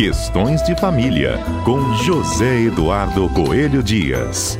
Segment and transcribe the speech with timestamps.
[0.00, 4.58] Questões de Família, com José Eduardo Coelho Dias.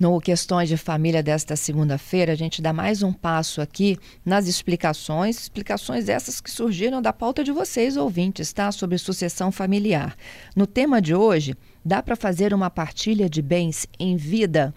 [0.00, 5.38] No Questões de Família desta segunda-feira, a gente dá mais um passo aqui nas explicações,
[5.38, 8.72] explicações essas que surgiram da pauta de vocês, ouvintes, tá?
[8.72, 10.16] Sobre sucessão familiar.
[10.56, 11.54] No tema de hoje,
[11.84, 14.74] dá para fazer uma partilha de bens em vida?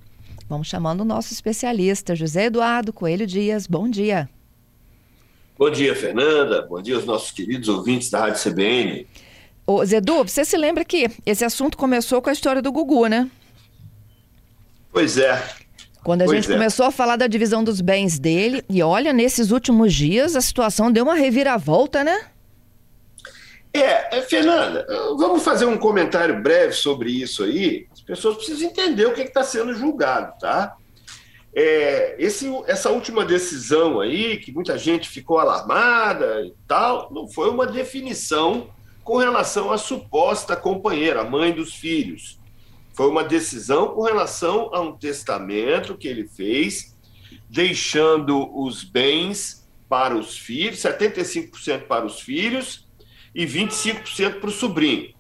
[0.48, 3.66] Vamos chamando o nosso especialista, José Eduardo Coelho Dias.
[3.66, 4.30] Bom dia.
[5.58, 6.62] Bom dia, Fernanda.
[6.62, 9.08] Bom dia aos nossos queridos ouvintes da Rádio CBN.
[9.66, 13.30] Ô, Zedu, você se lembra que esse assunto começou com a história do Gugu, né?
[14.92, 15.44] Pois é.
[16.04, 16.56] Quando a Pois gente é.
[16.56, 20.92] começou a falar da divisão dos bens dele, e olha, nesses últimos dias a situação
[20.92, 22.26] deu uma reviravolta, né?
[23.76, 27.88] É, é, Fernanda, vamos fazer um comentário breve sobre isso aí.
[27.92, 30.78] As pessoas precisam entender o que está sendo julgado, tá?
[31.54, 37.50] É, esse, essa última decisão aí, que muita gente ficou alarmada e tal, não foi
[37.50, 38.70] uma definição
[39.04, 42.40] com relação à suposta companheira, a mãe dos filhos.
[42.94, 46.96] Foi uma decisão com relação a um testamento que ele fez,
[47.50, 52.85] deixando os bens para os filhos, 75% para os filhos
[53.36, 55.14] e 25% para o sobrinho.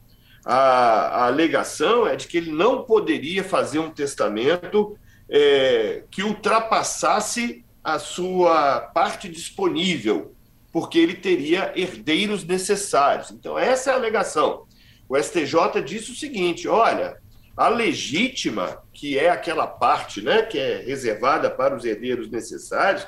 [0.45, 4.97] A, a alegação é de que ele não poderia fazer um testamento
[5.29, 10.33] é, que ultrapassasse a sua parte disponível,
[10.71, 13.31] porque ele teria herdeiros necessários.
[13.31, 14.65] Então, essa é a alegação.
[15.09, 17.17] O STJ disse o seguinte: olha,
[17.57, 23.05] a legítima, que é aquela parte né, que é reservada para os herdeiros necessários,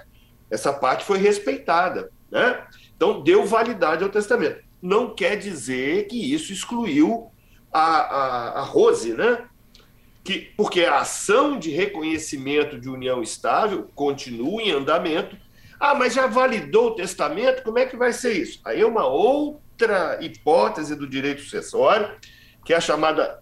[0.50, 2.10] essa parte foi respeitada.
[2.32, 2.66] Né?
[2.96, 4.67] Então, deu validade ao testamento.
[4.82, 7.32] Não quer dizer que isso excluiu
[7.72, 9.48] a, a, a Rose, né?
[10.24, 15.38] Que, porque a ação de reconhecimento de união estável continua em andamento.
[15.80, 17.64] Ah, mas já validou o testamento?
[17.64, 18.60] Como é que vai ser isso?
[18.66, 22.12] Aí é uma outra hipótese do direito sucessório,
[22.66, 23.42] que é a chamada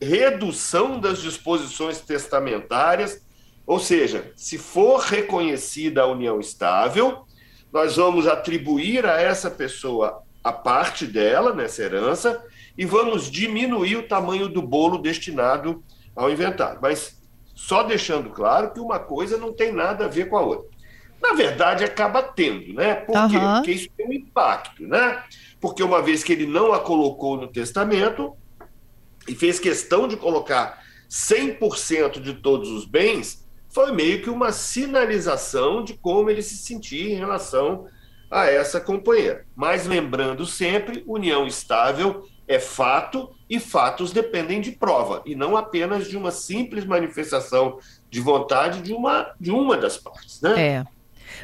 [0.00, 3.24] redução das disposições testamentárias,
[3.66, 7.24] ou seja, se for reconhecida a união estável,
[7.72, 12.44] nós vamos atribuir a essa pessoa a parte dela nessa herança
[12.76, 15.82] e vamos diminuir o tamanho do bolo destinado
[16.16, 16.78] ao inventário.
[16.82, 17.20] Mas
[17.54, 20.70] só deixando claro que uma coisa não tem nada a ver com a outra.
[21.22, 22.96] Na verdade, acaba tendo, né?
[22.96, 23.36] Por quê?
[23.36, 23.56] Aham.
[23.56, 25.22] Porque isso tem um impacto, né?
[25.60, 28.36] Porque uma vez que ele não a colocou no testamento,
[29.28, 35.84] e fez questão de colocar 100% de todos os bens, foi meio que uma sinalização
[35.84, 37.86] de como ele se sentia em relação
[38.32, 39.44] a essa companheira.
[39.54, 46.08] Mas lembrando sempre, união estável é fato e fatos dependem de prova e não apenas
[46.08, 47.78] de uma simples manifestação
[48.10, 50.60] de vontade de uma de uma das partes, né?
[50.60, 50.84] É.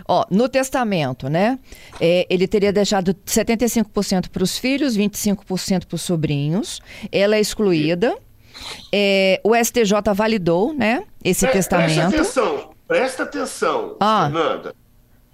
[0.07, 1.59] Ó, no testamento, né?
[2.01, 6.81] é, ele teria deixado 75% para os filhos, 25% para os sobrinhos.
[7.11, 8.17] Ela é excluída.
[8.93, 11.05] É, o STJ validou, né?
[11.25, 12.15] Esse Pre- Presta testamento.
[12.15, 14.29] atenção, presta atenção, Ah.
[14.31, 14.75] Fernanda.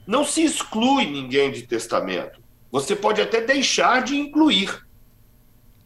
[0.07, 2.41] Não se exclui ninguém de testamento.
[2.71, 4.85] Você pode até deixar de incluir.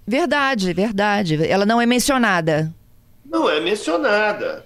[0.07, 1.37] Verdade, verdade.
[1.47, 2.75] Ela não é mencionada.
[3.25, 4.65] Não é mencionada.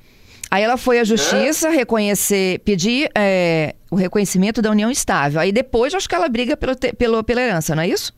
[0.49, 5.41] Aí ela foi à justiça reconhecer, pedir é, o reconhecimento da união estável.
[5.41, 8.15] Aí depois acho que ela briga pelo, pelo, pela herança, não é isso?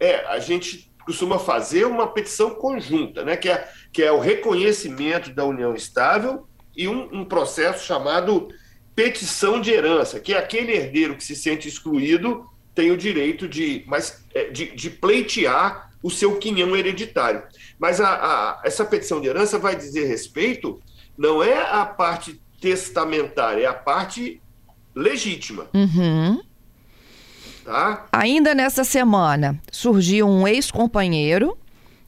[0.00, 3.36] É, a gente costuma fazer uma petição conjunta, né?
[3.36, 8.48] que, é, que é o reconhecimento da união estável e um, um processo chamado
[8.94, 13.84] petição de herança, que é aquele herdeiro que se sente excluído tem o direito de,
[13.86, 17.42] mas, é, de, de pleitear o seu quinhão hereditário.
[17.78, 20.80] Mas a, a- essa petição de herança vai dizer respeito,
[21.16, 24.40] não é a parte testamentária, é a parte
[24.94, 25.68] legítima.
[25.72, 26.42] Uhum.
[27.64, 28.06] Tá?
[28.12, 31.56] Ainda nessa semana surgiu um ex-companheiro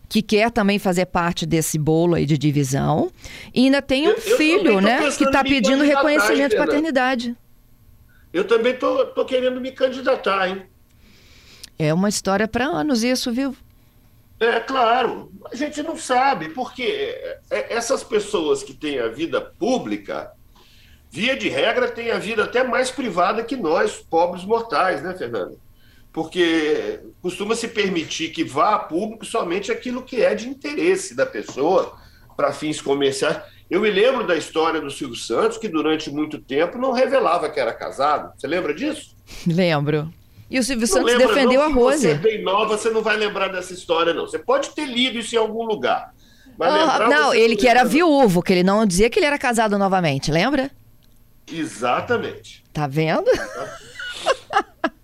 [0.08, 3.10] que quer também fazer parte desse bolo aí de divisão.
[3.54, 5.10] E ainda tem um Eu- filho, né?
[5.10, 7.36] Que está pedindo reconhecimento de paternidade.
[8.32, 10.62] Eu também tô, tô querendo me candidatar, hein?
[11.78, 13.56] É uma história para anos isso, viu?
[14.38, 19.40] É claro, a gente não sabe, porque é, é, essas pessoas que têm a vida
[19.40, 20.30] pública,
[21.10, 25.56] via de regra, têm a vida até mais privada que nós, pobres mortais, né, Fernanda?
[26.16, 31.26] Porque costuma se permitir que vá a público somente aquilo que é de interesse da
[31.26, 31.94] pessoa
[32.34, 33.38] para fins comerciais.
[33.68, 37.60] Eu me lembro da história do Silvio Santos, que durante muito tempo não revelava que
[37.60, 38.32] era casado.
[38.34, 39.14] Você lembra disso?
[39.46, 40.10] Lembro.
[40.50, 42.22] E o Silvio Não Santos lembra, defendeu não, a que Você é Rose.
[42.22, 44.26] bem nova, você não vai lembrar dessa história, não.
[44.26, 46.14] Você pode ter lido isso em algum lugar.
[46.58, 50.32] Oh, não, ele que era viúvo, que ele não dizia que ele era casado novamente,
[50.32, 50.70] lembra?
[51.46, 52.64] Exatamente.
[52.72, 53.30] Tá vendo?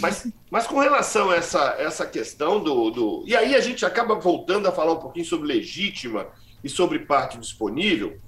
[0.00, 3.24] mas, mas com relação a essa, essa questão do, do.
[3.26, 6.26] E aí a gente acaba voltando a falar um pouquinho sobre legítima
[6.62, 8.18] e sobre parte disponível.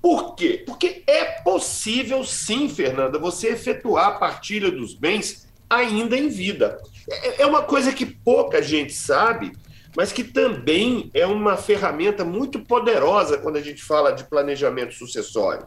[0.00, 0.62] Por quê?
[0.66, 6.78] Porque é possível, sim, Fernanda, você efetuar a partilha dos bens ainda em vida.
[7.10, 9.52] É, é uma coisa que pouca gente sabe,
[9.96, 15.66] mas que também é uma ferramenta muito poderosa quando a gente fala de planejamento sucessório.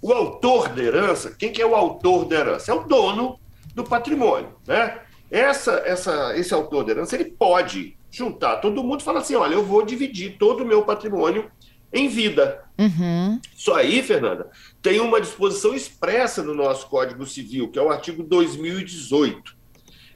[0.00, 2.70] O autor da herança, quem que é o autor da herança?
[2.70, 3.38] É o dono
[3.76, 5.02] do patrimônio, né?
[5.30, 9.54] Essa, essa, esse autor da herança, ele pode juntar todo mundo e falar assim, olha,
[9.54, 11.50] eu vou dividir todo o meu patrimônio
[11.92, 12.64] em vida.
[12.78, 13.38] Uhum.
[13.54, 14.50] Isso aí, Fernanda,
[14.80, 19.54] tem uma disposição expressa no nosso Código Civil, que é o artigo 2018.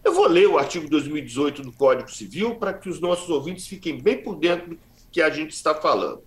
[0.03, 4.01] Eu vou ler o artigo 2018 do Código Civil para que os nossos ouvintes fiquem
[4.01, 4.79] bem por dentro do
[5.13, 6.23] que a gente está falando.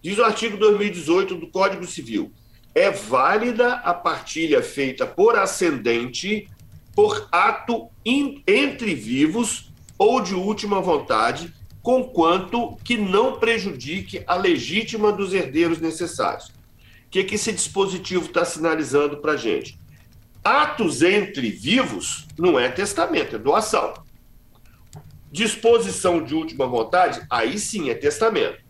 [0.00, 2.32] Diz o artigo 2018 do Código Civil:
[2.74, 6.48] é válida a partilha feita por ascendente
[6.94, 11.52] por ato in, entre vivos ou de última vontade,
[11.82, 16.46] conquanto que não prejudique a legítima dos herdeiros necessários.
[16.46, 19.78] O que, que esse dispositivo está sinalizando para a gente?
[20.42, 23.94] Atos entre vivos não é testamento, é doação.
[25.30, 28.62] Disposição de última vontade, aí sim é testamento.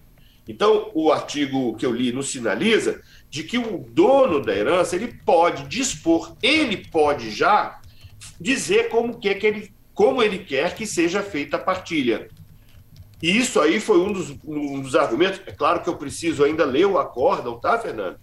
[0.47, 3.01] Então, o artigo que eu li nos sinaliza
[3.31, 7.81] de que o dono da herança ele pode dispor, ele pode já
[8.41, 12.29] dizer como que, que ele, como ele quer que seja feita a partilha.
[13.23, 15.41] E isso aí foi um dos, um dos argumentos.
[15.47, 18.19] É claro que eu preciso ainda ler o acórdão, tá, Fernando?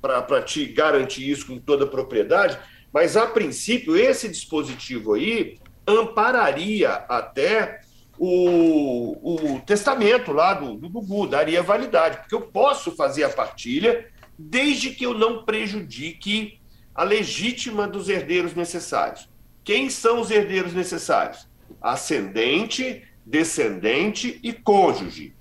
[0.00, 2.58] Para te garantir isso com toda a propriedade,
[2.92, 7.80] mas, a princípio, esse dispositivo aí ampararia até
[8.18, 14.06] o, o testamento lá do, do Gugu, daria validade, porque eu posso fazer a partilha
[14.38, 16.60] desde que eu não prejudique
[16.94, 19.28] a legítima dos herdeiros necessários.
[19.64, 21.48] Quem são os herdeiros necessários?
[21.80, 25.34] Ascendente, descendente e cônjuge.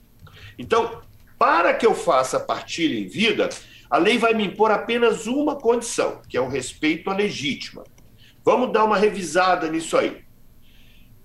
[0.57, 1.01] Então,
[1.37, 3.49] para que eu faça partilha em vida,
[3.89, 7.83] a lei vai me impor apenas uma condição, que é o respeito à legítima.
[8.43, 10.23] Vamos dar uma revisada nisso aí.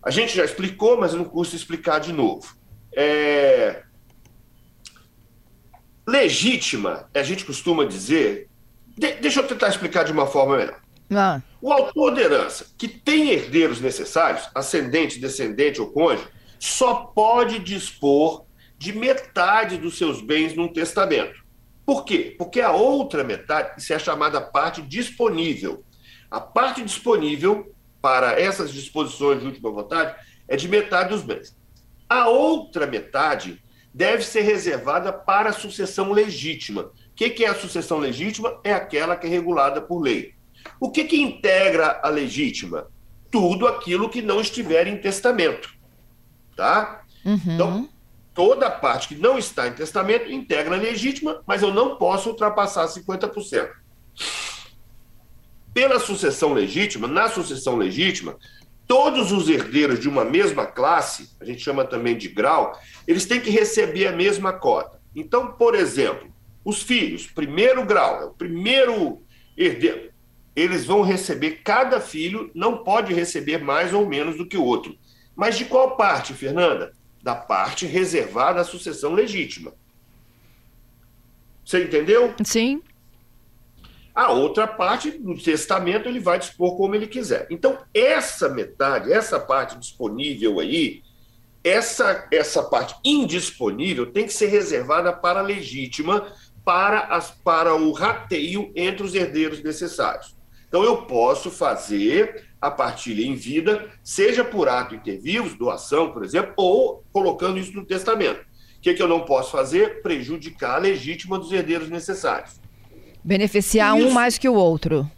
[0.02, 2.56] A gente já explicou, mas não custa explicar de novo.
[2.96, 3.82] É...
[6.06, 8.48] Legítima, a gente costuma dizer.
[8.96, 9.14] De...
[9.14, 10.80] deixa eu tentar explicar de uma forma melhor.
[11.10, 11.40] Ah.
[11.60, 18.44] O autor da herança, que tem herdeiros necessários, ascendente, descendente ou cônjuge, só pode dispor
[18.78, 21.44] de metade dos seus bens num testamento.
[21.84, 22.34] Por quê?
[22.36, 25.84] Porque a outra metade, isso é a chamada parte disponível.
[26.30, 30.14] A parte disponível para essas disposições de última vontade
[30.48, 31.56] é de metade dos bens.
[32.08, 33.62] A outra metade
[33.92, 36.82] deve ser reservada para a sucessão legítima.
[36.82, 38.60] O que é a sucessão legítima?
[38.62, 40.35] É aquela que é regulada por lei.
[40.80, 42.88] O que, que integra a legítima?
[43.30, 45.74] Tudo aquilo que não estiver em testamento.
[46.56, 47.02] Tá?
[47.24, 47.40] Uhum.
[47.46, 47.88] Então,
[48.34, 52.86] toda parte que não está em testamento integra a legítima, mas eu não posso ultrapassar
[52.86, 53.70] 50%.
[55.72, 58.36] Pela sucessão legítima, na sucessão legítima,
[58.86, 63.40] todos os herdeiros de uma mesma classe, a gente chama também de grau, eles têm
[63.40, 65.00] que receber a mesma cota.
[65.14, 66.32] Então, por exemplo,
[66.64, 69.22] os filhos, primeiro grau, é o primeiro
[69.56, 70.10] herdeiro,
[70.56, 74.96] eles vão receber, cada filho não pode receber mais ou menos do que o outro.
[75.36, 76.92] Mas de qual parte, Fernanda?
[77.26, 79.74] da parte reservada à sucessão legítima.
[81.64, 82.32] Você entendeu?
[82.44, 82.80] Sim.
[84.14, 87.48] A outra parte, no testamento, ele vai dispor como ele quiser.
[87.50, 91.02] Então, essa metade, essa parte disponível aí,
[91.64, 96.32] essa, essa parte indisponível tem que ser reservada para a legítima,
[96.64, 100.35] para, as, para o rateio entre os herdeiros necessários.
[100.76, 106.52] Então, eu posso fazer a partilha em vida, seja por ato intervivos, doação, por exemplo,
[106.54, 108.40] ou colocando isso no testamento.
[108.40, 110.02] O que, que eu não posso fazer?
[110.02, 112.60] Prejudicar a legítima dos herdeiros necessários.
[113.24, 114.06] Beneficiar isso...
[114.06, 115.10] um mais que o outro.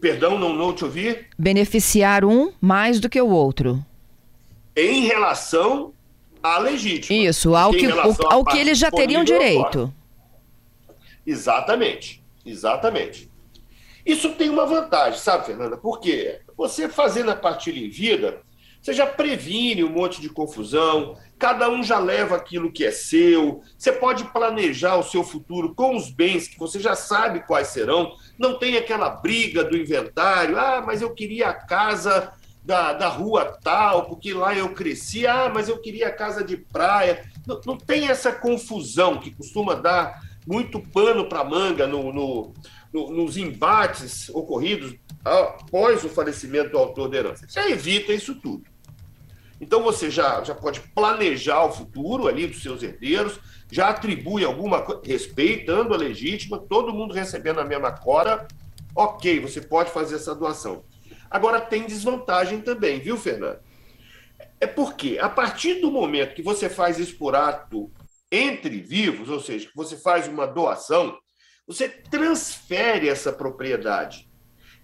[0.00, 1.26] Perdão, não, não te ouvi?
[1.36, 3.84] Beneficiar um mais do que o outro.
[4.76, 5.92] Em relação
[6.40, 7.18] à legítima.
[7.18, 7.88] Isso, ao que,
[8.30, 9.92] ao que eles já teriam direito.
[11.26, 13.31] Exatamente, exatamente.
[14.04, 15.76] Isso tem uma vantagem, sabe, Fernanda?
[15.76, 18.40] Porque você fazendo a partilha em vida,
[18.80, 23.62] você já previne um monte de confusão, cada um já leva aquilo que é seu,
[23.78, 28.16] você pode planejar o seu futuro com os bens que você já sabe quais serão,
[28.36, 32.32] não tem aquela briga do inventário, ah, mas eu queria a casa
[32.64, 37.24] da, da rua tal, porque lá eu cresci, ah, mas eu queria casa de praia.
[37.46, 42.54] Não, não tem essa confusão que costuma dar muito pano para manga no, no,
[42.92, 44.94] no, nos embates ocorridos
[45.24, 47.46] após o falecimento do autor da herança.
[47.48, 48.64] Você evita isso tudo.
[49.60, 53.38] Então você já, já pode planejar o futuro ali dos seus herdeiros,
[53.70, 58.48] já atribui alguma coisa, respeitando a legítima, todo mundo recebendo a mesma cora,
[58.94, 60.84] ok, você pode fazer essa doação.
[61.30, 63.60] Agora tem desvantagem também, viu, Fernando?
[64.60, 67.90] É porque a partir do momento que você faz isso por ato
[68.32, 71.16] entre vivos, ou seja, que você faz uma doação,
[71.72, 74.28] você transfere essa propriedade.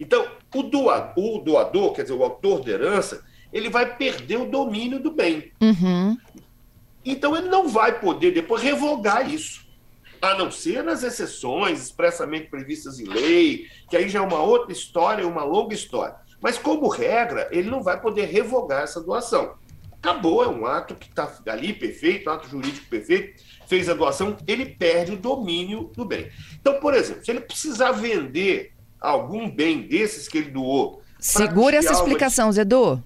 [0.01, 4.51] Então, o doador, o doador, quer dizer, o autor da herança, ele vai perder o
[4.51, 5.53] domínio do bem.
[5.61, 6.17] Uhum.
[7.05, 9.67] Então, ele não vai poder depois revogar isso.
[10.21, 14.73] A não ser nas exceções expressamente previstas em lei, que aí já é uma outra
[14.73, 16.17] história, uma longa história.
[16.41, 19.57] Mas, como regra, ele não vai poder revogar essa doação.
[19.93, 24.37] Acabou, é um ato que está ali perfeito, um ato jurídico perfeito, fez a doação,
[24.47, 26.29] ele perde o domínio do bem.
[26.61, 31.03] Então, por exemplo, se ele precisar vender algum bem desses que ele doou.
[31.21, 32.57] Segura essa explicação, de...
[32.57, 33.03] Zedu.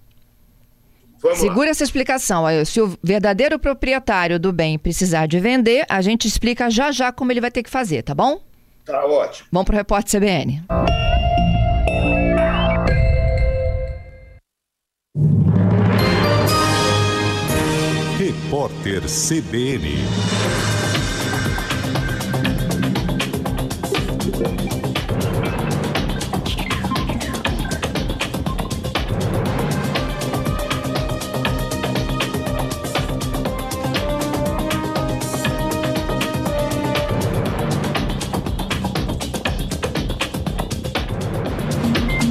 [1.21, 1.71] Vamos Segura lá.
[1.71, 2.45] essa explicação.
[2.65, 7.31] Se o verdadeiro proprietário do bem precisar de vender, a gente explica já já como
[7.31, 8.41] ele vai ter que fazer, tá bom?
[8.85, 9.49] Tá ótimo.
[9.53, 10.65] Vamos para o repórter CBN.
[18.73, 19.83] Repórter CBN.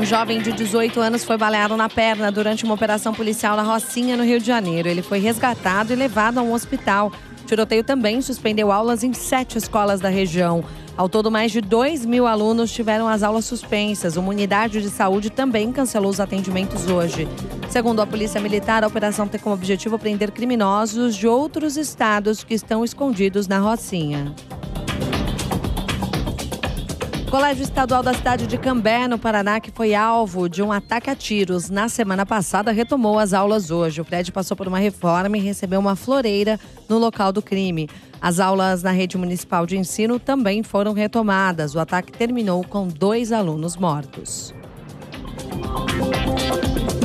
[0.00, 4.16] Um jovem de 18 anos foi baleado na perna durante uma operação policial na Rocinha,
[4.16, 4.88] no Rio de Janeiro.
[4.88, 7.12] Ele foi resgatado e levado a um hospital.
[7.42, 10.64] O tiroteio também suspendeu aulas em sete escolas da região.
[10.96, 14.16] Ao todo, mais de 2 mil alunos tiveram as aulas suspensas.
[14.16, 17.28] Uma unidade de saúde também cancelou os atendimentos hoje.
[17.68, 22.54] Segundo a Polícia Militar, a operação tem como objetivo prender criminosos de outros estados que
[22.54, 24.34] estão escondidos na Rocinha.
[27.30, 31.14] Colégio Estadual da cidade de Cambé, no Paraná, que foi alvo de um ataque a
[31.14, 34.00] tiros na semana passada, retomou as aulas hoje.
[34.00, 36.58] O prédio passou por uma reforma e recebeu uma floreira
[36.88, 37.88] no local do crime.
[38.20, 41.76] As aulas na rede municipal de ensino também foram retomadas.
[41.76, 44.52] O ataque terminou com dois alunos mortos.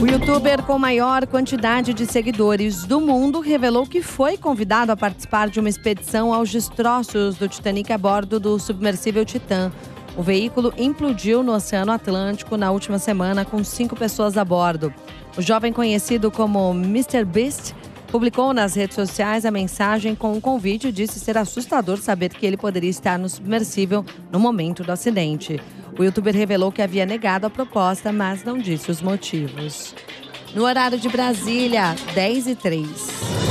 [0.01, 5.49] O youtuber com maior quantidade de seguidores do mundo revelou que foi convidado a participar
[5.49, 9.71] de uma expedição aos destroços do Titanic a bordo do submersível Titã.
[10.17, 14.93] O veículo implodiu no Oceano Atlântico na última semana com cinco pessoas a bordo.
[15.37, 17.25] O jovem conhecido como Mr.
[17.25, 17.73] Beast
[18.07, 22.45] publicou nas redes sociais a mensagem com um convite e disse ser assustador saber que
[22.45, 25.59] ele poderia estar no submersível no momento do acidente.
[25.99, 29.93] O youtuber revelou que havia negado a proposta, mas não disse os motivos.
[30.53, 33.44] No horário de Brasília, 10 e 3.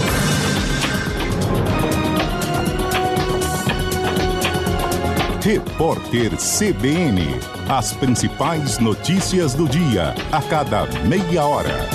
[5.45, 7.21] Repórter CBN.
[7.69, 11.87] As principais notícias do dia, a cada meia hora.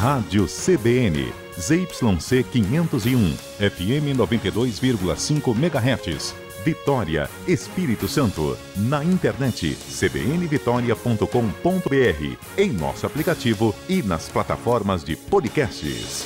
[0.00, 6.43] Rádio CBN, ZYC 501, FM 92,5 MHz.
[6.64, 8.56] Vitória, Espírito Santo.
[8.74, 16.24] Na internet cbnvitoria.com.br, em nosso aplicativo e nas plataformas de podcasts.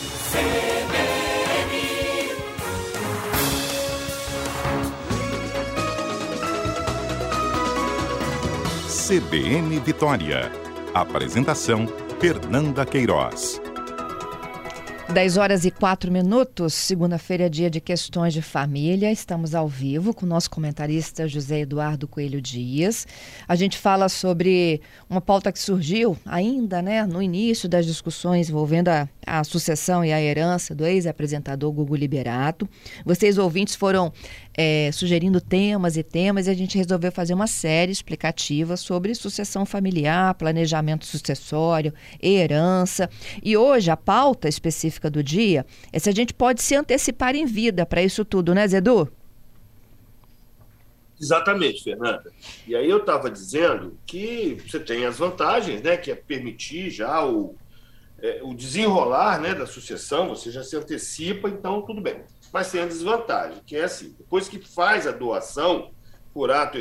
[9.09, 10.53] CBN Vitória.
[10.95, 11.89] Apresentação:
[12.21, 13.61] Fernanda Queiroz.
[15.13, 19.11] 10 horas e 4 minutos, segunda-feira é dia de questões de família.
[19.11, 23.07] Estamos ao vivo com o nosso comentarista José Eduardo Coelho Dias.
[23.49, 28.89] A gente fala sobre uma pauta que surgiu ainda né, no início das discussões envolvendo
[28.89, 32.69] a, a sucessão e a herança do ex-apresentador Gugu Liberato.
[33.03, 34.13] Vocês, ouvintes, foram
[34.61, 39.65] é, sugerindo temas e temas e a gente resolveu fazer uma série explicativa sobre sucessão
[39.65, 43.09] familiar, planejamento sucessório, herança.
[43.41, 47.47] E hoje a pauta específica do dia é se a gente pode se antecipar em
[47.47, 49.09] vida para isso tudo, né, Zedu?
[51.21, 52.33] Exatamente, Fernanda.
[52.67, 57.25] E aí eu estava dizendo que você tem as vantagens, né, que é permitir já
[57.25, 57.55] o,
[58.21, 62.83] é, o desenrolar né, da sucessão, você já se antecipa, então tudo bem mas tem
[62.83, 65.91] a desvantagem, que é assim, depois que faz a doação
[66.33, 66.79] por ato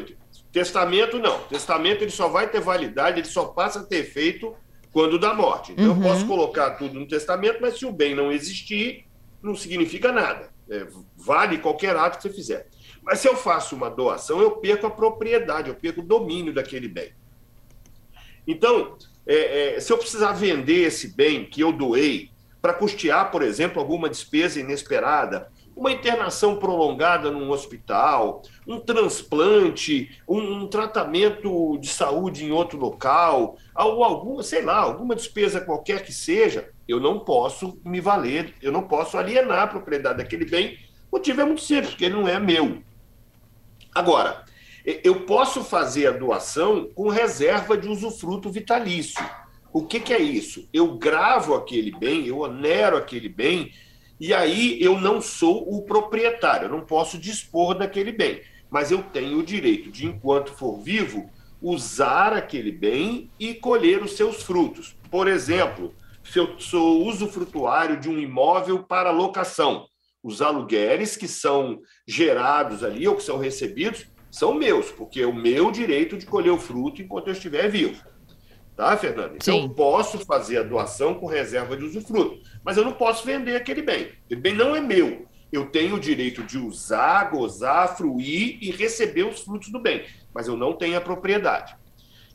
[0.52, 4.56] testamento não, testamento ele só vai ter validade, ele só passa a ter efeito
[4.92, 5.74] quando da morte.
[5.74, 5.98] Então uhum.
[5.98, 9.06] eu posso colocar tudo no testamento, mas se o bem não existir,
[9.42, 10.50] não significa nada.
[10.70, 12.68] É, vale qualquer ato que você fizer.
[13.04, 16.88] Mas se eu faço uma doação, eu perco a propriedade, eu perco o domínio daquele
[16.88, 17.14] bem.
[18.46, 23.42] Então, é, é, se eu precisar vender esse bem que eu doei para custear, por
[23.42, 31.88] exemplo, alguma despesa inesperada, uma internação prolongada num hospital, um transplante, um, um, tratamento de
[31.88, 37.20] saúde em outro local, ou alguma, sei lá, alguma despesa qualquer que seja, eu não
[37.20, 40.80] posso me valer, eu não posso alienar a propriedade daquele bem.
[41.12, 42.82] O motivo é muito simples, porque ele não é meu.
[43.94, 44.44] Agora,
[45.04, 49.24] eu posso fazer a doação com reserva de usufruto vitalício.
[49.78, 50.68] O que, que é isso?
[50.74, 53.72] Eu gravo aquele bem, eu onero aquele bem
[54.20, 58.42] e aí eu não sou o proprietário, eu não posso dispor daquele bem,
[58.72, 61.30] mas eu tenho o direito de, enquanto for vivo,
[61.62, 64.98] usar aquele bem e colher os seus frutos.
[65.12, 65.94] Por exemplo,
[66.24, 69.86] se eu sou usufrutuário de um imóvel para locação,
[70.24, 75.36] os aluguéis que são gerados ali ou que são recebidos são meus, porque é o
[75.36, 78.17] meu direito de colher o fruto enquanto eu estiver vivo.
[78.78, 79.36] Tá, Fernando?
[79.36, 83.56] Então, eu posso fazer a doação com reserva de usufruto, mas eu não posso vender
[83.56, 84.12] aquele bem.
[84.26, 85.26] Aquele bem não é meu.
[85.52, 90.48] Eu tenho o direito de usar, gozar, fruir e receber os frutos do bem, mas
[90.48, 91.76] eu não tenho a propriedade.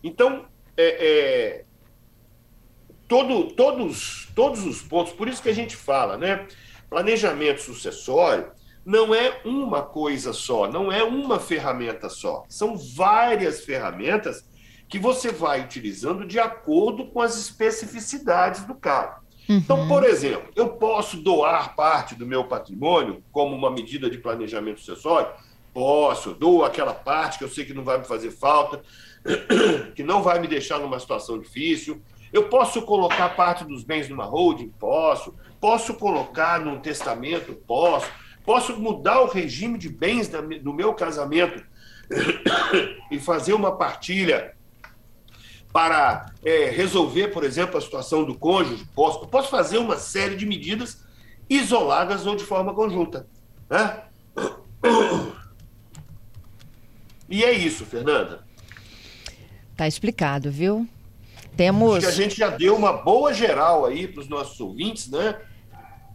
[0.02, 1.64] Então, é, é,
[3.06, 6.48] todo, todos, todos os pontos, por isso que a gente fala, né?
[6.90, 8.50] Planejamento sucessório
[8.84, 12.44] não é uma coisa só, não é uma ferramenta só.
[12.48, 14.44] São várias ferramentas
[14.92, 19.22] que você vai utilizando de acordo com as especificidades do caso.
[19.48, 19.84] Então, uhum.
[19.84, 24.80] Então, por exemplo, eu posso doar parte do meu patrimônio como uma medida de planejamento
[24.80, 25.32] sucessório?
[25.72, 28.82] Posso, dou aquela parte que eu sei que não vai me fazer falta,
[29.96, 32.02] que não vai me deixar numa situação difícil.
[32.30, 34.68] Eu posso colocar parte dos bens numa holding?
[34.78, 35.34] Posso.
[35.58, 37.54] Posso colocar num testamento?
[37.66, 38.10] Posso.
[38.44, 41.64] Posso mudar o regime de bens do meu casamento
[43.10, 44.52] e fazer uma partilha
[45.72, 50.44] para é, resolver, por exemplo, a situação do cônjuge, posso, posso fazer uma série de
[50.44, 51.02] medidas
[51.48, 53.26] isoladas ou de forma conjunta.
[53.70, 54.02] Né?
[57.28, 58.44] E é isso, Fernanda.
[59.76, 60.86] Tá explicado, viu?
[61.56, 61.96] Temos.
[61.96, 65.40] Acho que a gente já deu uma boa geral aí para os nossos ouvintes, né?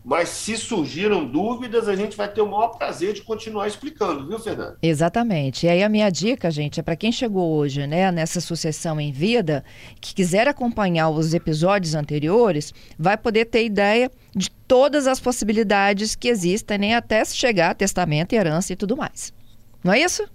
[0.08, 4.40] Mas se surgiram dúvidas, a gente vai ter o maior prazer de continuar explicando, viu,
[4.40, 4.78] Fernando?
[4.82, 5.66] Exatamente.
[5.66, 9.12] E aí a minha dica, gente, é para quem chegou hoje, né, nessa sucessão em
[9.12, 9.66] vida,
[10.00, 16.30] que quiser acompanhar os episódios anteriores, vai poder ter ideia de todas as possibilidades que
[16.30, 19.34] existem, né, até chegar a testamento, herança e tudo mais.
[19.84, 20.26] Não é isso?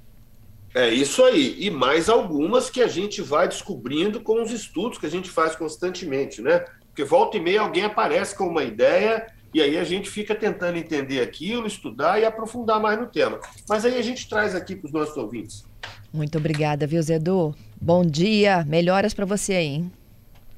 [0.74, 1.56] É isso aí.
[1.58, 5.56] E mais algumas que a gente vai descobrindo com os estudos que a gente faz
[5.56, 6.62] constantemente, né?
[6.88, 10.78] Porque volta e meia alguém aparece com uma ideia e aí a gente fica tentando
[10.78, 13.38] entender aquilo, estudar e aprofundar mais no tema.
[13.68, 15.64] Mas aí a gente traz aqui para os nossos ouvintes.
[16.12, 17.54] Muito obrigada, viu, Zedu?
[17.80, 19.92] Bom dia, melhoras para você aí, hein?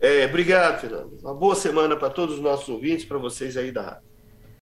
[0.00, 1.18] É, obrigado, Fernando.
[1.22, 4.13] Uma boa semana para todos os nossos ouvintes, para vocês aí da rádio.